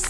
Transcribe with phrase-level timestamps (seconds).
[0.00, 0.04] 大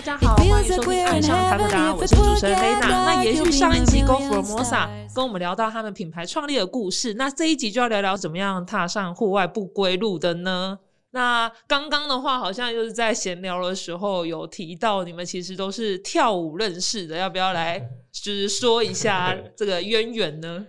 [0.00, 3.04] 家好，欢迎收听《爱上塔克达》，我是主持人雷娜。
[3.04, 10.78] 那延续上一集 Go Formosa 跟我们聊到他们品牌创立的故事，那这一集就要聊聊怎么样踏上户外不归路的呢？
[11.10, 17.80] 那刚刚的话，好像就是在闲聊的时候有提到，你们其实都是跳舞认识的，要不要来
[18.12, 20.64] 就是说一下 这个渊源呢？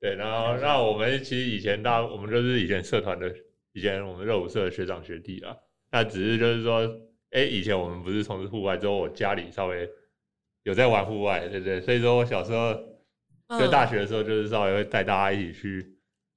[0.00, 3.32] 对，然后那我们其实以前大，我们就是以前社团的，
[3.72, 5.54] 以前我们热舞社的学长学弟啊。
[5.92, 6.90] 那只是就是说，
[7.32, 9.88] 哎，以前我们不是从事户外，之后我家里稍微
[10.64, 11.80] 有在玩户外，对不对？
[11.82, 12.74] 所以说我小时候
[13.58, 15.86] 就大学的时候，就是稍微会带大家一起去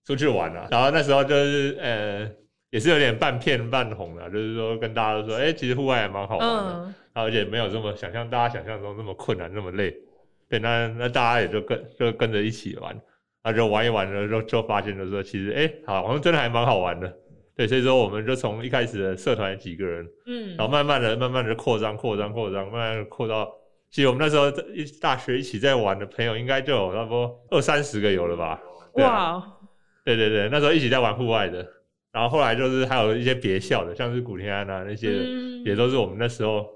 [0.05, 0.67] 出去玩啊。
[0.69, 2.29] 然后那时候就是呃，
[2.69, 9.95] 也是有点半骗半哄的，就是说跟大家都说，哎，其实户外还蛮好玩的，而且没有这么想象大家想象中那么困难，那么累。
[10.49, 12.95] 对，那那大家也就跟就跟着一起玩。
[13.43, 17.07] 那就玩一玩的时候就发现就说，其实哎，好像真的还蛮好玩的。
[17.55, 23.49] 对，所以说我们就从一开始的社团几个人，嗯，然后慢慢的、慢慢的扩张、扩张、扩张，慢慢扩到，
[23.89, 28.61] 其实我们那时候一大学一起在玩的朋友，应该就有差不多二三十个有了吧？
[28.95, 29.41] 哇！
[30.03, 31.65] 对对对，那时候一起在玩户外的，
[32.11, 35.11] 然后后来就是还有一些别校的，像是古天安啊那些，
[35.63, 36.74] 也都是我们那时候。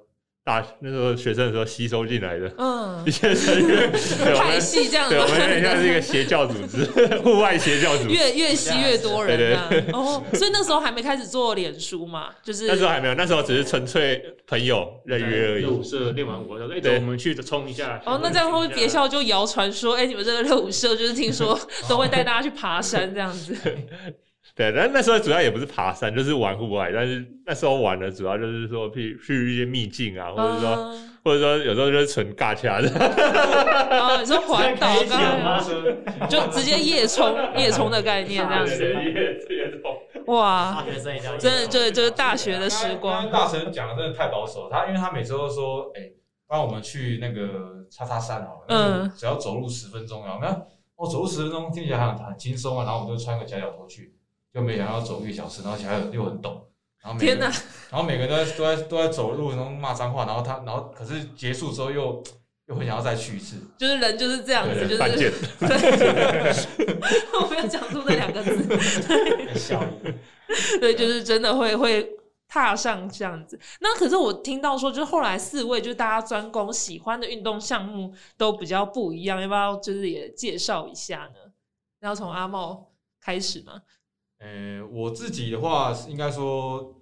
[0.50, 3.92] 大那时候学生的时候吸收进来的，嗯， 一些成员
[4.36, 6.83] 派系这样，对，我们有点像是一个邪教组织，
[7.19, 9.94] 户外邪教组织，越越吸越多人，对对。
[9.94, 15.66] 哦，所以那时候还没开始做脸书嘛，就是那时候还没有，那时候只是纯粹朋友认约而已。
[15.66, 18.02] 舞社练完舞，哎，对，我们去冲一下。
[18.08, 23.56] 哦，那这样会不会别校就谣传说，哎，你们这个热舞社就是听说 都会带大家去爬山这样子？
[24.60, 26.92] 对，但那时候主要也不是爬山，就是玩户外。
[26.94, 30.94] 但是那时候玩的主要就是说去去一些秘境啊，或者说
[31.24, 32.90] 或者说有时候就是纯尬掐的。
[33.00, 34.90] 啊， 你说环岛
[35.42, 35.64] 吗
[36.28, 38.84] 就直接夜冲夜冲的概念这样子。
[38.84, 40.84] 夜夜冲哇，
[41.40, 43.32] 真的就就是大学的时光。
[43.32, 46.02] 大神讲的真的太保守，他因为他每次都说，哎，
[46.50, 50.53] 帮我们去那个叉叉山哦，嗯，只要走路十分钟啊，没有，
[50.98, 54.14] 我走路十分钟听起来很很轻松啊，然后我们就穿个夹脚拖去。
[54.54, 56.60] 就没想到走一个小时，然后小孩又很陡，
[57.02, 57.46] 然后天哪！
[57.92, 62.24] 然后每个人都在都在都在走路，然后骂脏话，然后他然后可是结束之后又
[62.68, 64.98] 又很想要再去一次，就是人就是这样子，就是。
[67.40, 68.64] 我没有讲出那两个字。
[70.80, 72.10] 对，就是真的会会
[72.48, 73.60] 踏上这样子。
[73.81, 81.36] 那可是我听到说，就是后来四位就大家专攻喜欢的运动项目都比较不一样，要不要就是也介绍一下呢？
[82.02, 82.90] 要从阿茂
[83.22, 83.81] 开始吗？
[84.39, 86.95] 呃，我自己的话，应该说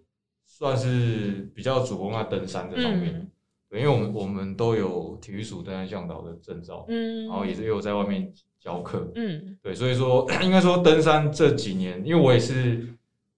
[0.45, 3.29] 算是比较主攻在登山这方面，
[3.69, 12.87] 对，因为我们我们都有体育署登山向导的证照，嗯，然后也是有在外面教课，嗯，对，所以说 应该说登山这几年，因为我也是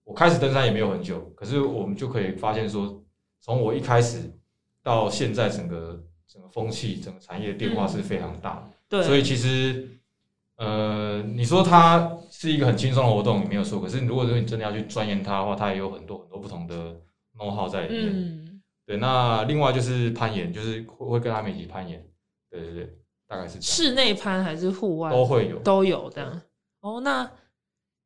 [0.06, 3.04] 我开始登山也没有很久，可是我们就可以发现说，
[3.42, 4.32] 从我一开始
[4.82, 9.90] 到现在，整个整个风气、整个产业变化是非常大，对，所以其实。
[10.60, 13.80] 呃，你说它是一个很轻松的活动，你没有错。
[13.80, 16.76] 可是如果说你真的要去钻研它的话，它也有很多很多不同的
[17.38, 18.12] know how 在里面。
[18.12, 18.98] 嗯，对。
[18.98, 22.06] 那另外就是攀岩，就是会会跟他们一起攀岩。
[22.52, 22.94] 对对对，
[23.26, 26.42] 大概是室内攀还是户外都会有，都有的。
[26.82, 27.32] 哦，那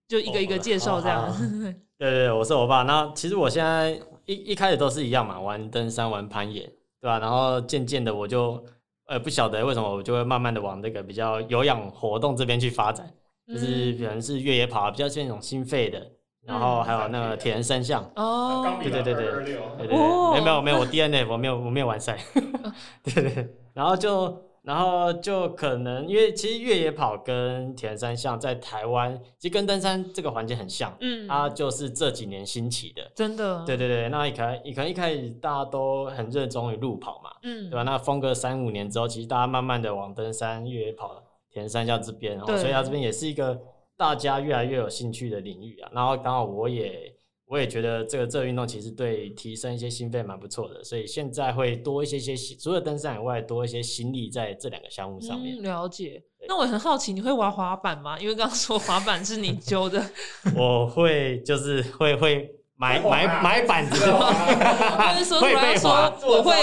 [0.07, 1.35] 就一个一个介绍这样。
[1.97, 2.83] 对对，我是我爸。
[2.83, 6.63] 那其实我现在一一开始都是一样嘛，玩登山，玩攀岩，
[7.01, 7.17] 对吧？
[7.17, 8.63] 然后渐渐的我就。
[9.13, 13.07] 呃，不晓得为什么我就会慢慢的往那个比较有氧活动这边去发展，
[13.47, 16.01] 就是可能是越野跑，比较像那种心肺的，
[16.45, 18.03] 然后还有那个铁人三项。
[18.15, 22.17] 哦，对对对对，对对对，没有没有没有，我 D N F 我没有我没有完赛，
[23.03, 24.52] 对对，然后就。
[24.63, 34.07] 然后就可能，因为其实越野跑跟铁人三项在台湾，其实跟登山这个环境很像，嗯，它就是这几年兴起的，真的，对对对。
[34.09, 37.83] 那可能，可能一开始大家都很热衷于路跑嘛，嗯，对吧？
[37.83, 41.21] 那风格三五年之后，其实大家慢慢的往登山、越野跑、
[41.51, 43.59] 铁人三项这边，然后所以它这边也是一个
[43.97, 45.91] 大家越来越有兴趣的领域啊。
[45.93, 47.13] 然后刚好我也。
[47.53, 55.61] 我也觉得这个这个运动其实对提升一些心肺蛮不错的，所以现在会多一些些，除了登山以外，多一些心力在这两个项目上面。
[55.61, 56.23] 了解。
[56.47, 58.19] 那我很好奇，你会玩滑板吗？
[58.19, 60.03] 因为刚刚说滑板是你揪的。
[60.57, 62.49] 我会，就是会会。
[62.83, 66.53] 买买买板子， 就是说突然说我会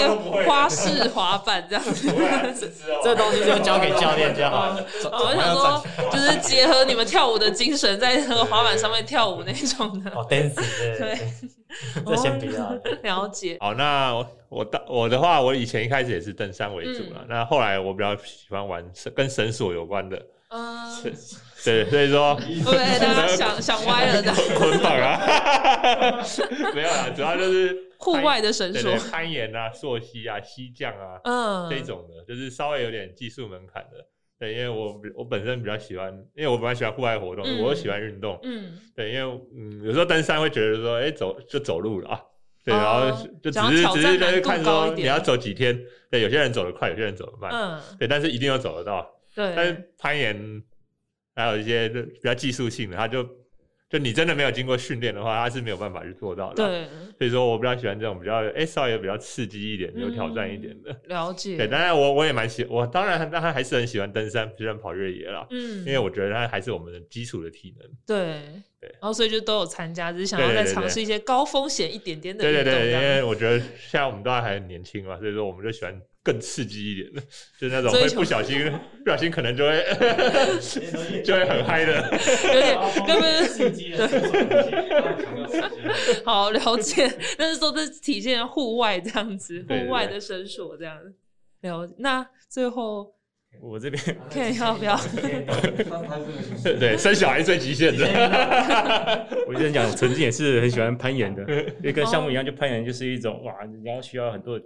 [0.45, 1.83] 花式滑板这样。
[1.83, 2.71] 子，
[3.03, 4.67] 这东西就交给教练就好。
[4.69, 4.85] 了。
[5.03, 10.11] 我想说，就是结合你们跳舞的精神，在那个滑板上面跳舞那种的。
[10.11, 10.53] 哦，dance，
[10.99, 11.17] 对，
[12.05, 12.71] 这先不要
[13.03, 13.57] 了解。
[13.59, 18.83] 好，那我我的我的话，我以前一开始也是登山为主了，那后来我比较喜欢玩
[19.15, 20.21] 跟绳索有关的。
[20.49, 20.91] 嗯，
[21.63, 26.21] 对，所以说 对大家想想歪了的捆绑啊，
[26.75, 34.05] 没有啦，主要就是户外的绳索，攀岩啊、溯溪啊、溪降啊，嗯，这种的，就是稍微有点技术门槛的。
[34.41, 42.19] 对，因为我我本身比较喜欢，因为我本来喜欢户外活动，我又喜欢运动，嗯，对，因为嗯，有时候登山会觉得说，哎，走就走路了啊，
[42.65, 45.79] 对，然后就只是只是就是看说你要走几天，
[46.09, 50.63] 对，有些人走得快，有些人走得慢，嗯，对，但是一定要走得到，对，但是攀岩
[51.35, 53.23] 还有一些比较技术性的，他就。
[53.91, 56.55] 就你真的没有经过训练的话，他是没有办法去做到的。
[56.55, 56.85] 对，
[57.17, 60.95] 所以说我比较喜欢这种比较哎稍微比较刺激一点、有挑战一点的。
[61.07, 61.57] 了解。
[61.57, 65.45] 对，当然我我也蛮喜，我当然当然还是很喜欢登山，喜欢跑越野啦。
[65.49, 65.79] 嗯。
[65.79, 67.89] 因为我觉得它还是我们的基础的体能。
[68.07, 68.41] 对
[68.79, 68.89] 对。
[68.93, 72.41] 然后所以就都有参加，只是想要再尝试一些高风险一点点的。
[72.41, 76.01] 对对对，因为我觉得现在我们都还很年轻嘛，所以说我们就喜欢。
[76.23, 77.21] 更刺激一点的，
[77.59, 78.71] 就是那种会不小心，
[79.03, 79.83] 不小心可能就会
[81.25, 81.95] 就会很嗨的，
[82.53, 82.77] 有点
[83.07, 84.07] 根本刺激的。
[86.23, 91.11] 好了解，但是说这体现户外这样子，户外的绳索这样子。
[91.67, 93.15] 了，那最后
[93.59, 94.95] 我这边看要不要？
[96.63, 98.05] 对对，生小孩最极限的。
[99.47, 101.41] 我跟你讲，曾经也是很喜欢攀岩的，
[101.79, 104.61] 因为跟项目一样，就攀岩就是一种哇，你要需要很多。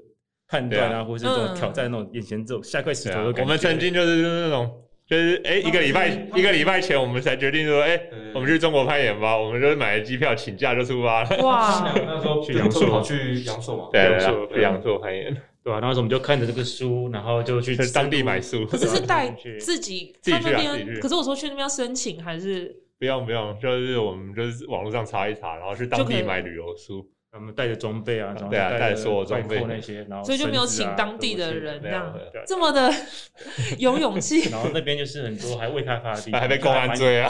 [0.47, 3.42] 判断啊，或者是这种挑战那种眼前这种下块石头的感觉。
[3.44, 4.71] 我们曾经就是那种，
[5.07, 8.00] 就是哎，一个礼拜一个礼拜前，我们才决定说，哎，
[8.33, 9.38] 我们去中国攀岩吧。
[9.38, 11.44] 我们就是买了机票，请假就出发了。
[11.44, 14.19] 哇，那时候去阳朔，去阳朔嘛，对，
[14.53, 15.36] 去阳朔攀岩。
[15.63, 15.80] 对吧？
[15.80, 18.63] 然后我们就看着这个书，然后就去当地买书。
[18.68, 20.62] 可是是带自己自己去啊？
[20.62, 21.00] 自己去。
[21.00, 22.71] 可是我说去那边要申请还是？
[23.00, 27.03] 不用不用，就是我们就是网络上查一查，然后去当地买旅游书。
[27.35, 32.15] 他们带着装备啊，对啊，带着所有装备那些，然后所以就没有请当地的人这样，
[32.47, 32.89] 这么的
[33.77, 34.47] 有勇气。
[34.49, 37.29] 然后那边就是很多还未开发的地方，还被公安追啊，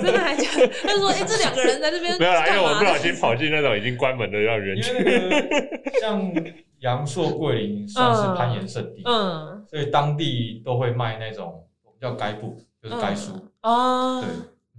[0.00, 0.46] 真的还讲？
[0.84, 4.94] 他说：“哎，这两个人在这边没有啦，因为我不小心跑进那种已经关门的让人群。
[6.00, 6.32] 像
[6.78, 11.66] 阳朔桂林算是攀岩圣地，嗯，所以当地都会卖那种
[12.00, 14.30] 叫该布，就是该书哦，对。”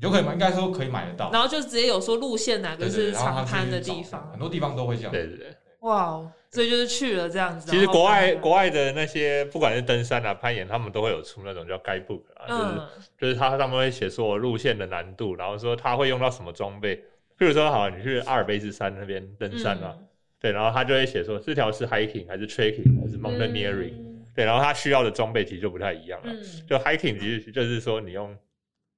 [0.04, 1.32] 就可以买，应该说可以买得到。
[1.32, 5.12] 然后就直接有说路线哪个是长攀的地方，很多地方都会这样。
[5.14, 5.48] 对对对。
[5.80, 7.72] 哇，所以就是去了这样子。
[7.72, 12.82] 其实国外国外的那些不管是登山啊、攀岩，他们都会有出那种叫 guidebook 啊，就是
[13.18, 16.98] 就是他上面会写说路线的难度，然后说他会用到什么装备。
[17.40, 19.96] 譬如说，好，你去阿尔卑斯山那边登山啊，
[20.38, 23.94] 对，然后他就会写说这条是 hiking 还是 trekking 还是 mountaineering，
[24.36, 26.34] 对，然后他需要的装备其实就不太一样了。
[26.68, 28.36] 就 hiking 其实就是说你用。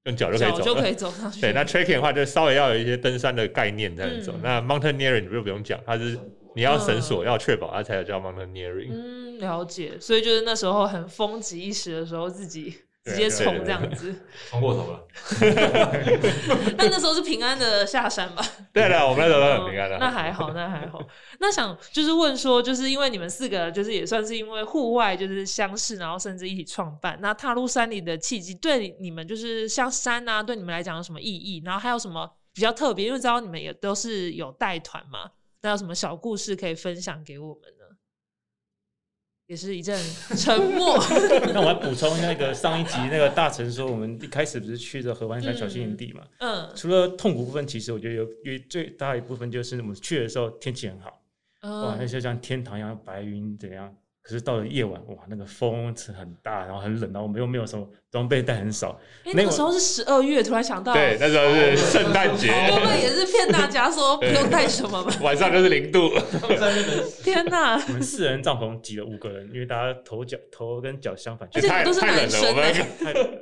[0.05, 1.41] 用脚就可以走，就可以走上去。
[1.41, 4.33] 对，那 trekking 的话，就稍微要有一些登山的概念才能走。
[4.41, 6.17] 那 mountaineering 你就不用讲，它是
[6.55, 8.89] 你要绳索，要确保它才有叫 mountaineering。
[8.91, 9.93] 嗯，了解。
[9.99, 12.75] 所以就是那时候很风靡一时的时候，自己。
[13.05, 14.15] 直接冲这样子，
[14.49, 15.07] 冲过头了。
[16.75, 18.43] 那那时候是平安的下山吧？
[18.73, 19.97] 对的，我们那时候都很平安的。
[19.99, 20.99] 那还好，那还好。
[21.39, 27.17] 那想就是问说，就是因为你们四个，就是也算是因为户外就是相识，然后甚至一起创办。
[27.21, 31.61] 那踏入山里的契机，对你们就是像山啊，对你们来讲有什么意义？
[31.63, 33.05] 然后还有什么比较特别？
[33.05, 35.29] 因为知道你们也都是有带团嘛，
[35.61, 37.74] 那有什么小故事可以分享给我们呢？
[39.47, 39.99] 也是一阵
[40.35, 40.97] 沉默。
[41.53, 46.23] 那我来补充那个上一集那个大臣说，我们一开始不是去的河湾山小心营地嘛？
[46.39, 46.69] 嗯。
[46.75, 51.21] 除了痛苦部分，其实我觉得有有最大一部分就是我们去的时候天气很好，
[51.61, 53.95] 哇，那就像天堂一样白云怎样。
[54.21, 58.97] 可是到了夜晚，哇，那个风是很大，然后很冷，然后我们又没有什么装备带很少。
[59.25, 62.49] 哎，那个时候是十二月，突然想到，对，那时候是圣诞节。
[62.71, 65.13] 我们也是骗大家说不用带什么嘛。
[65.21, 66.09] 晚上就是零度。
[67.21, 67.75] 天哪！
[67.75, 72.55] 我们四人帐篷挤了五个人，因为大家头脚头跟脚相反，而且都是男生。
[72.55, 73.41] 太冷了。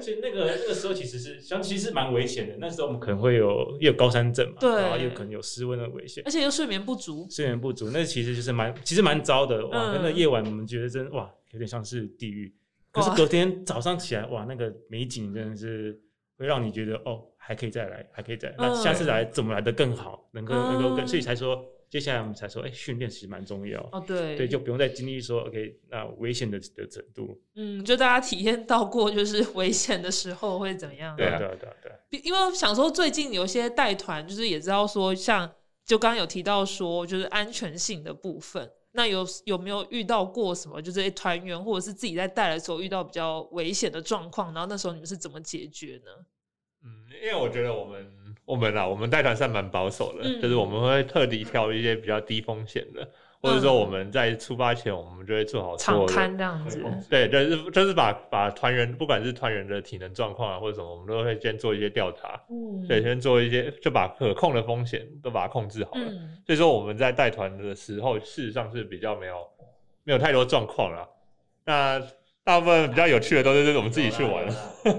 [0.00, 2.54] 所以那个那个时候其实是，像其实蛮危险的。
[2.60, 7.26] 那时候我们可能会有又有高山症嘛，对，然后又可能有失温的危险，而且又睡眠不足。
[7.28, 9.98] 睡眠不足，那其实就是蛮其实蛮糟的哇！
[10.00, 12.54] 那夜晚我们觉得真哇，有点像是地狱。
[12.94, 16.00] 可是隔天早上起来，哇，那个美景真的是
[16.38, 18.54] 会让你觉得哦，还可以再来，还可以再来。
[18.56, 20.26] 那下次来怎么来的更好？
[20.32, 21.62] 能够能够更，所以才说。
[21.90, 24.02] 接下来我们才说，哎，训练其实蛮重要哦。
[24.04, 27.40] 对，对，就不用再经历说，OK，那危险的的程度。
[27.54, 31.14] 嗯，就大家体验到过，就是危险的时候会怎么样？
[31.16, 31.68] 对对对
[32.10, 32.20] 对。
[32.24, 35.48] 因为想说，最近有些带团，就是也知道说，像
[35.84, 38.68] 就刚刚有提到说，就是安全性的部分。
[38.96, 40.80] 那有有没有遇到过什么？
[40.80, 46.10] 就是团员或者是自己在带的时候遇到比较危险的状况，然后那时候你们是怎么解决呢？
[46.84, 48.24] 嗯，因为我觉得我们。
[48.46, 53.10] 我们啊，我们带团算蛮保守的，就是我们会特地挑一些比较低风险的，
[53.44, 56.82] 或者说我们在出发前，我们就会做好场刊这样子。
[57.10, 62.40] 对，就是就是把把团员，不管是团员的体能状况啊，或者什么，我们都会先做一些调查。
[62.48, 66.06] 嗯，对，先做一些，就把可控的风险都把它控制好了。
[66.46, 69.36] 所以说我们在带团的时候，事实上是比较没有
[70.04, 71.06] 没有太多状况了。
[71.66, 72.00] 那
[72.44, 74.48] 大部分比较有趣的都是我们自己去玩，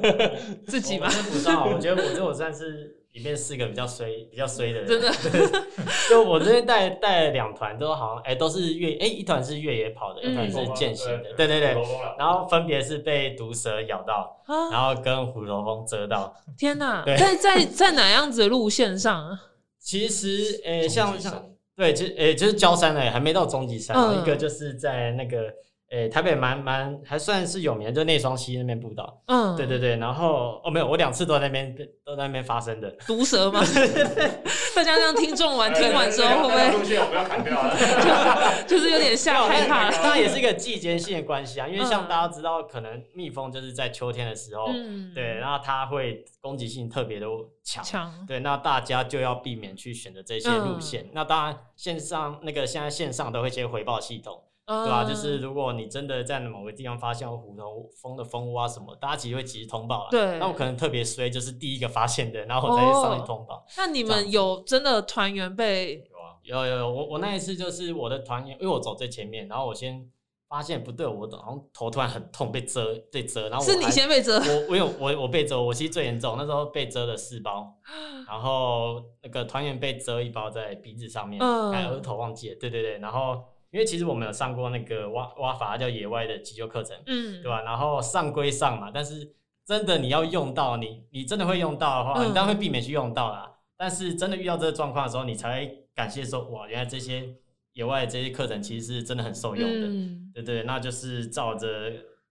[0.68, 1.08] 自己吗？
[1.10, 3.02] 我觉得我觉得我算是。
[3.15, 5.10] 里面四个比较衰、比较衰的人，真的。
[6.10, 11.74] 就我这边带带两团，都好像哎，都是越哎，一团是越野跑的，一团是健行的，对对对。
[12.19, 14.38] 然后分别是被毒蛇咬到，
[14.69, 16.36] 然后跟虎头蜂蛰到。
[16.57, 17.05] 天哪！
[17.05, 19.39] 在在在哪样子的路线上？
[19.79, 23.95] 其实诶，像像对，就诶就是焦山诶，还没到终极山。
[24.22, 25.53] 一个就是在那个。
[25.92, 29.22] 诶，台北蛮蛮还算是有名，就内双溪那边步道。
[29.27, 32.89] 嗯，对对对，然后哦没有，我两次都在那边都在那边发生的。
[33.06, 33.62] 毒蛇吗？
[34.75, 36.77] 大家让听众完听完之后会不会？
[36.77, 38.65] 路线我不要砍掉了。
[38.68, 39.89] 就是有点吓害怕。
[39.92, 44.65] 当然也是一个季节性的关系啊，因为像大家知道，可能蜜蜂就是在秋天的时候，
[45.13, 47.27] 对，然后它会攻击性特别的
[47.63, 47.84] 强。
[47.84, 48.25] 强。
[48.27, 51.08] 对，那大家就要避免去选择这些路线。
[51.13, 54.42] 那当然线上那个现在线上都会接回报系统。
[54.67, 55.03] 对吧？
[55.03, 60.10] 就是如果你真的在某个地方发现虎头蜂的蜂窝啊什么，大家其实会及时通报了。
[60.10, 63.63] 对，那我可能特别衰，就是第一个发现的，然后我再上去通报。
[63.77, 66.03] 那你们有真的团员被？
[66.10, 66.91] 有啊，有有有。
[66.91, 70.10] 我我那一次就是我的团员，因为我走最前面，然后我先
[70.50, 72.81] 发现不对，我好像头突然很痛，被蛰
[73.12, 74.34] 被蛰，然后是你先被蛰。
[74.34, 77.72] 我我有我我被蛰，我其实最严重，那时候被蛰了四包，
[78.27, 81.39] 然后那个团员被蛰一包在鼻子上面，
[81.72, 82.55] 还额头忘记了。
[82.60, 83.43] 对对对，然后。
[83.75, 87.62] 因为其实我们有上过那个挖挖法叫野外的急救课程，嗯，对吧？
[87.63, 93.51] 然后上归上嘛，但是真的你要用到你，你真的会用到的话，你当然会避免去用到啦。
[93.75, 97.36] 但是真的遇到这个状况的时候，你才会感谢说，哇，原来这些
[97.74, 99.88] 野外这些课程其实是真的很受用的，
[100.36, 100.63] 对对？
[100.63, 101.67] 那就是照着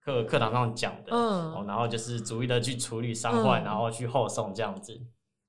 [0.02, 4.98] 课课堂上讲的，嗯，然后就是逐一的去处理伤患，然后去后送这样子。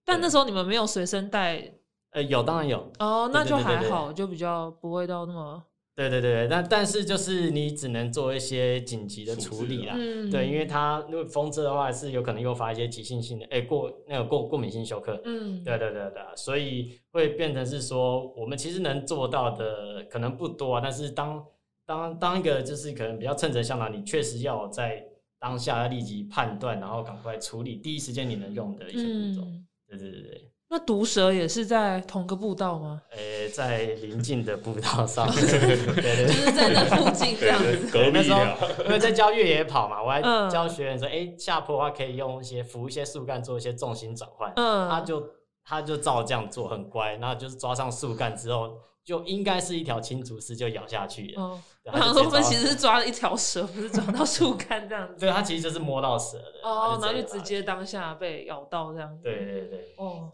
[0.04, 1.72] 但那时候你们没有随身带？
[2.12, 2.92] 呃，有，当然有。
[3.00, 5.64] 哦，那就还好，就比较不会到那么。
[5.96, 9.96] 对对对，但但是就是你只能做一些紧急的处理啦，
[10.30, 21.42] 对，因为它如果风车的话是有可能诱发一些急性性的，哎过那个过过敏性休克，嗯，对对对对，所以会变成是说我们其实能做到的可能不多啊，但是当
[21.86, 25.02] 当当一个就是可能比较称职向导，你确实要在
[25.40, 29.48] 当下要立即判断，然后赶快处理，第一时间你能用的一些步骤，
[29.88, 30.52] 对对对对。
[30.68, 33.02] 那毒蛇也是在同个步道吗？
[33.12, 37.90] 呃，在邻近的步道上， 就是在那附近这样子。
[38.12, 38.42] 那时候
[38.86, 44.52] 因为在教越野跑嘛，我还教学员说，哎，下坡的话可以用一些扶一些树干做一些重心转换。
[44.56, 45.30] 嗯，他就
[45.64, 47.16] 他就照这样做，很乖。
[47.18, 48.74] 然后就是抓上树干之后，
[49.06, 51.44] 就应该是一条青竹丝就咬下去了。
[51.44, 55.20] 哦，我想说，我们其实是抓了一条蛇，不是抓到树干这样子。
[55.20, 56.68] 对，他其实就是摸到蛇的。
[56.68, 59.24] 哦，然后就直接当下被咬到这样子。
[59.24, 59.94] 对对对。
[59.98, 60.32] 哦。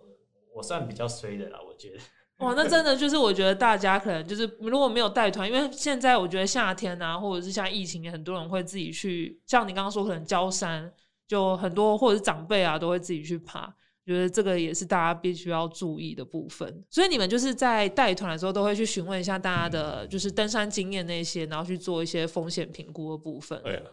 [0.54, 1.98] 我算比较衰的啦，我觉得。
[2.38, 10.92] 哇，那真的就是我觉得大家可能就是如果没有带团，因为现在我觉得夏天啊，或者是像疫情，很多人会自己去，像你刚刚说可能焦山，
[11.28, 13.72] 就很多或者是长辈啊都会自己去爬，
[14.04, 16.84] 觉得这个也是大家必须要注意的部分。
[16.90, 23.62] 所以你们就是在带团的时候都会去询问一下大家的，就是登山经验那些，然后去做一些风险评估的部分。
[23.62, 23.84] 对，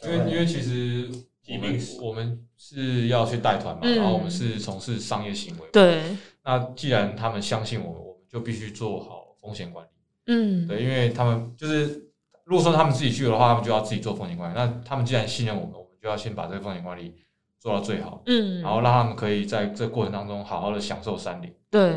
[0.00, 1.10] 对，因为因为其实。
[1.50, 5.68] 我们我们是要去带团嘛，然后我们是从事商业行为。
[5.72, 6.02] 对。
[6.44, 9.88] 那既然他们相信我们，我们就必须做好风险管理。
[10.26, 10.66] 嗯。
[10.66, 12.10] 对，因为他们就是，
[12.44, 14.54] 如果说他们自己去的话，他们就要自己做风险管理。
[14.54, 17.14] 那他们既然信任我们，我们就要先把这个风险管理
[17.58, 18.22] 做到最好。
[18.26, 18.60] 嗯。
[18.62, 21.52] 然后让他们可以在这过程当中好好的享受山林。
[21.70, 21.92] 对。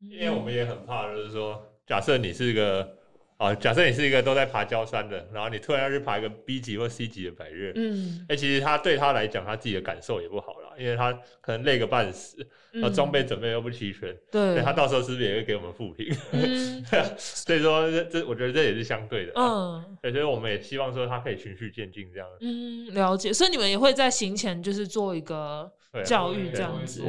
[0.00, 2.97] 因为我们也很怕，就是说，假设你是一个。
[3.38, 16.12] 啊，假设你是一个都在爬焦山的，然后你突然要去爬一个 B 级或 C 级的百日，嗯，哎，其实他对他来讲，他自己的感受也不好了，因为他可能累个半死，然后装备准备又不齐全，对，他到时候是不是也会给我们负评？
[17.16, 22.28] 所以说这这，我觉得这也是相对的，嗯，所以我们也希望说他可以循序渐进这样。
[22.40, 23.32] 嗯，了解。
[23.32, 25.70] 所以你们也会在行前就是做一个
[26.04, 27.04] 教育这样子，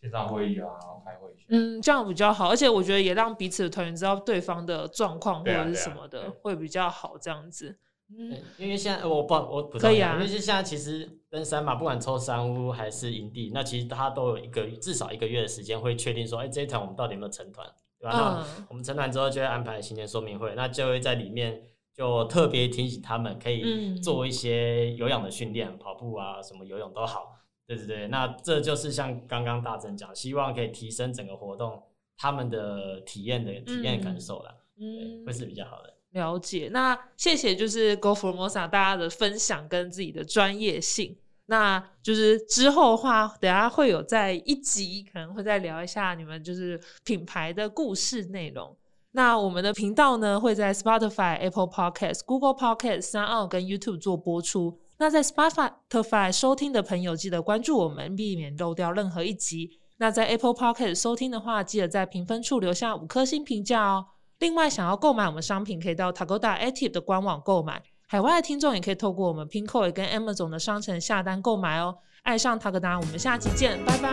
[0.00, 0.68] 线上会议啊。
[1.04, 7.18] 开会嗯，这样比较好，而且我觉得也让彼此的团员知道对方的状况或者是什么的，会比较好。
[7.18, 7.76] 这样子，
[8.16, 17.66] 嗯，因为现在我不我不可以啊，因为现在其实登山嘛，不管抽山屋还是营地，那其实他都有一个至少一个月的时间会确定说，哎，这一团我们到底有没有成团，
[17.98, 18.12] 对吧？
[18.12, 21.60] 那我们成团之后就会安排行前说明会，那就会在里面
[21.92, 27.39] 就特别提醒他们可以做一些有氧的训练，跑步啊，什么游泳都好。
[27.76, 31.80] 对对对，那这就是像刚刚大正讲，希望可以提升整个活动
[32.18, 34.52] 他们的体验的体验感受啦。
[34.80, 35.94] 嗯，会是比较好的。
[36.10, 41.16] 了解，那谢谢就是 Go Formosa 大家的分享跟自己的专业性。
[41.46, 48.76] 那就是之后的话，等下会有在一集可能会再聊一下你们就是品牌的故事内容。
[49.12, 54.80] 那我们的频道呢会在 Spotify、Apple Podcast、Google Podcast、三奥跟 YouTube 做播出。
[55.00, 59.70] 那在 Spotify 收听的朋友记得关注我们，避免漏掉任何一集。
[59.96, 64.04] 那在 Apple Podcast 收听的话，记得在评分处留下五颗星评价哦。
[64.40, 67.82] 另外，想要购买我们商品，可以到 Tagoda Active 的官网购买。
[68.08, 71.96] 海外的听众也可以透过我们 p i n k o 跟 Amazon 的商城下单购买哦。
[72.24, 74.12] 爱上 Tagoda，我们下期见，拜拜。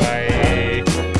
[0.00, 1.13] 拜。